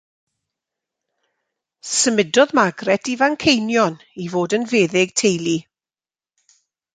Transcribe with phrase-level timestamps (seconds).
[1.89, 5.55] Symudodd Margaret i Fanceinion i fod yn feddyg teulu.